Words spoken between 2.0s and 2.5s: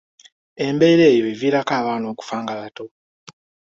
okufa